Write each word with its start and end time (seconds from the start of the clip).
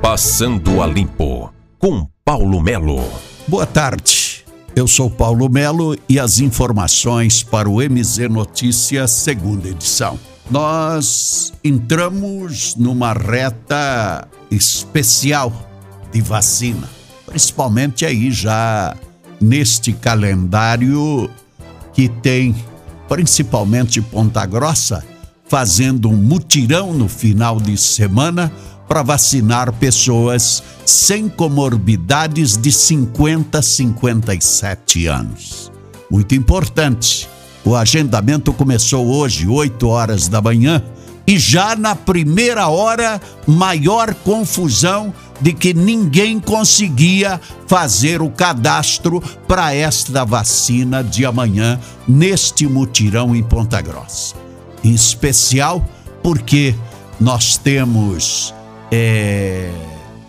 Passando 0.00 0.80
a 0.80 0.86
Limpo, 0.86 1.52
com 1.76 2.08
Paulo 2.24 2.62
Melo. 2.62 3.02
Boa 3.48 3.66
tarde. 3.66 4.44
Eu 4.74 4.86
sou 4.86 5.10
Paulo 5.10 5.50
Melo 5.50 5.96
e 6.08 6.20
as 6.20 6.38
informações 6.38 7.42
para 7.42 7.68
o 7.68 7.78
MZ 7.78 8.30
Notícias, 8.30 9.10
segunda 9.10 9.68
edição. 9.68 10.18
Nós 10.48 11.52
entramos 11.64 12.76
numa 12.76 13.12
reta 13.12 14.28
especial 14.50 15.52
de 16.12 16.20
vacina, 16.20 16.88
principalmente 17.26 18.06
aí 18.06 18.30
já 18.30 18.96
neste 19.40 19.92
calendário 19.92 21.28
que 21.92 22.08
tem 22.08 22.54
principalmente 23.08 24.00
Ponta 24.00 24.46
Grossa 24.46 25.04
fazendo 25.48 26.08
um 26.08 26.16
mutirão 26.16 26.92
no 26.92 27.08
final 27.08 27.58
de 27.58 27.76
semana 27.76 28.52
para 28.88 29.02
vacinar 29.02 29.72
pessoas 29.74 30.62
sem 30.84 31.28
comorbidades 31.28 32.56
de 32.56 32.72
50 32.72 33.58
a 33.58 33.62
57 33.62 35.06
anos. 35.06 35.70
Muito 36.10 36.34
importante. 36.34 37.28
O 37.64 37.76
agendamento 37.76 38.52
começou 38.52 39.06
hoje, 39.06 39.46
8 39.46 39.86
horas 39.86 40.26
da 40.26 40.40
manhã, 40.40 40.82
e 41.26 41.38
já 41.38 41.76
na 41.76 41.94
primeira 41.94 42.68
hora, 42.68 43.20
maior 43.46 44.14
confusão 44.14 45.12
de 45.38 45.52
que 45.52 45.74
ninguém 45.74 46.40
conseguia 46.40 47.38
fazer 47.66 48.22
o 48.22 48.30
cadastro 48.30 49.22
para 49.46 49.74
esta 49.74 50.24
vacina 50.24 51.04
de 51.04 51.26
amanhã 51.26 51.78
neste 52.08 52.66
mutirão 52.66 53.36
em 53.36 53.42
Ponta 53.42 53.82
Grossa. 53.82 54.34
Em 54.82 54.94
especial 54.94 55.86
porque 56.22 56.74
nós 57.20 57.58
temos 57.58 58.54
é, 58.90 59.70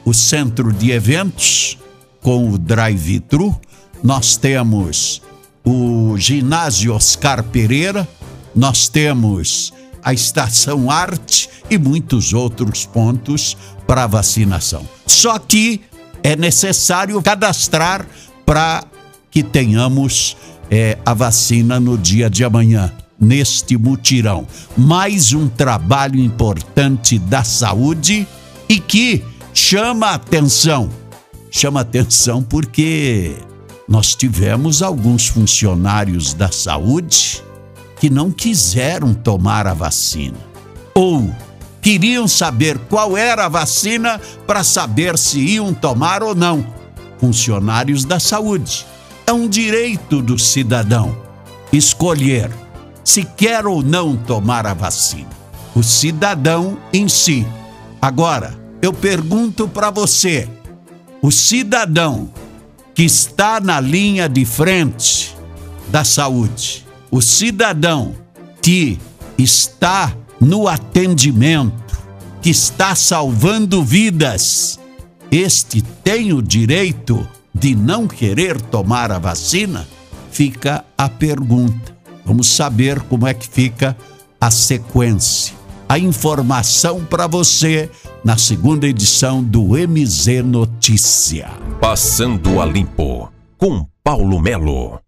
o 0.03 0.13
centro 0.13 0.71
de 0.71 0.91
eventos 0.91 1.77
com 2.21 2.49
o 2.49 2.57
drive-thru, 2.57 3.59
nós 4.03 4.37
temos 4.37 5.21
o 5.63 6.17
ginásio 6.17 6.93
Oscar 6.93 7.43
Pereira, 7.43 8.07
nós 8.55 8.87
temos 8.87 9.73
a 10.03 10.13
Estação 10.13 10.89
Arte 10.89 11.49
e 11.69 11.77
muitos 11.77 12.33
outros 12.33 12.85
pontos 12.85 13.57
para 13.85 14.07
vacinação. 14.07 14.87
Só 15.05 15.37
que 15.37 15.81
é 16.23 16.35
necessário 16.35 17.21
cadastrar 17.21 18.05
para 18.45 18.83
que 19.29 19.43
tenhamos 19.43 20.35
é, 20.71 20.97
a 21.05 21.13
vacina 21.13 21.79
no 21.79 21.97
dia 21.97 22.29
de 22.29 22.43
amanhã, 22.43 22.91
neste 23.19 23.77
mutirão. 23.77 24.47
Mais 24.77 25.33
um 25.33 25.47
trabalho 25.47 26.19
importante 26.19 27.19
da 27.19 27.43
saúde 27.43 28.27
e 28.69 28.79
que 28.79 29.23
chama 29.53 30.11
atenção. 30.11 30.89
Chama 31.51 31.81
atenção 31.81 32.43
porque 32.43 33.35
nós 33.87 34.13
tivemos 34.15 34.83
alguns 34.83 35.27
funcionários 35.27 36.35
da 36.35 36.51
saúde 36.51 37.43
que 37.99 38.09
não 38.09 38.31
quiseram 38.31 39.13
tomar 39.15 39.65
a 39.65 39.73
vacina 39.73 40.37
ou 40.93 41.33
queriam 41.81 42.27
saber 42.27 42.77
qual 42.89 43.17
era 43.17 43.45
a 43.45 43.49
vacina 43.49 44.21
para 44.45 44.63
saber 44.63 45.17
se 45.17 45.39
iam 45.39 45.73
tomar 45.73 46.21
ou 46.21 46.35
não. 46.35 46.65
Funcionários 47.19 48.05
da 48.05 48.19
saúde. 48.19 48.85
É 49.25 49.33
um 49.33 49.47
direito 49.47 50.21
do 50.21 50.37
cidadão 50.37 51.15
escolher 51.71 52.51
se 53.03 53.23
quer 53.23 53.65
ou 53.65 53.81
não 53.81 54.15
tomar 54.15 54.65
a 54.65 54.73
vacina. 54.73 55.29
O 55.75 55.83
cidadão 55.83 56.77
em 56.93 57.07
si. 57.07 57.45
Agora, 58.01 58.57
eu 58.81 58.93
pergunto 58.93 59.67
para 59.67 59.89
você: 59.89 60.47
o 61.21 61.31
cidadão 61.31 62.29
que 62.93 63.03
está 63.03 63.59
na 63.59 63.79
linha 63.79 64.27
de 64.27 64.45
frente 64.45 65.35
da 65.89 66.03
saúde, 66.03 66.85
o 67.11 67.21
cidadão 67.21 68.15
que 68.61 68.99
está 69.37 70.13
no 70.39 70.67
atendimento, 70.67 71.97
que 72.41 72.49
está 72.49 72.95
salvando 72.95 73.83
vidas, 73.83 74.79
este 75.31 75.81
tem 75.81 76.33
o 76.33 76.41
direito 76.41 77.27
de 77.53 77.75
não 77.75 78.07
querer 78.07 78.59
tomar 78.61 79.11
a 79.11 79.19
vacina? 79.19 79.87
Fica 80.31 80.85
a 80.97 81.09
pergunta. 81.09 81.97
Vamos 82.25 82.47
saber 82.47 83.01
como 83.01 83.27
é 83.27 83.33
que 83.33 83.47
fica 83.47 83.97
a 84.39 84.49
sequência. 84.49 85.58
A 85.91 85.97
informação 85.97 87.03
para 87.03 87.25
você 87.25 87.89
na 88.23 88.37
segunda 88.37 88.85
edição 88.85 89.43
do 89.43 89.69
MZ 89.69 90.43
Notícia. 90.45 91.49
Passando 91.81 92.61
a 92.61 92.65
Limpo, 92.67 93.33
com 93.57 93.87
Paulo 94.03 94.39
Melo. 94.39 94.99